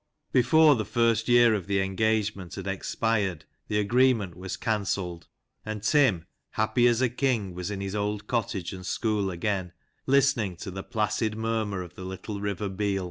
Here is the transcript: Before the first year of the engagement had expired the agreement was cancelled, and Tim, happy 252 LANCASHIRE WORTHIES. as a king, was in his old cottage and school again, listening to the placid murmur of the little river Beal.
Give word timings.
Before 0.31 0.73
the 0.73 0.83
first 0.83 1.27
year 1.29 1.53
of 1.53 1.67
the 1.67 1.79
engagement 1.79 2.55
had 2.55 2.65
expired 2.65 3.45
the 3.67 3.77
agreement 3.77 4.35
was 4.35 4.57
cancelled, 4.57 5.27
and 5.63 5.83
Tim, 5.83 6.25
happy 6.53 6.85
252 6.85 6.87
LANCASHIRE 6.87 6.87
WORTHIES. 6.87 7.01
as 7.01 7.01
a 7.01 7.09
king, 7.09 7.53
was 7.53 7.69
in 7.77 7.81
his 7.81 7.95
old 7.95 8.25
cottage 8.25 8.73
and 8.73 8.83
school 8.83 9.29
again, 9.29 9.73
listening 10.07 10.55
to 10.55 10.71
the 10.71 10.81
placid 10.81 11.37
murmur 11.37 11.83
of 11.83 11.93
the 11.93 12.03
little 12.05 12.41
river 12.41 12.67
Beal. 12.67 12.99